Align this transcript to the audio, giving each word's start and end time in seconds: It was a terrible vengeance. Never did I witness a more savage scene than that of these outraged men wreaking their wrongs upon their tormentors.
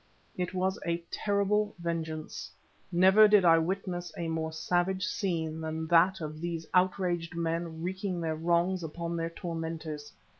It 0.35 0.55
was 0.55 0.79
a 0.83 1.03
terrible 1.11 1.75
vengeance. 1.77 2.49
Never 2.91 3.27
did 3.27 3.45
I 3.45 3.59
witness 3.59 4.11
a 4.17 4.29
more 4.29 4.51
savage 4.51 5.05
scene 5.05 5.61
than 5.61 5.85
that 5.89 6.21
of 6.21 6.41
these 6.41 6.65
outraged 6.73 7.35
men 7.35 7.83
wreaking 7.83 8.19
their 8.19 8.33
wrongs 8.35 8.81
upon 8.81 9.15
their 9.15 9.29
tormentors. 9.29 10.11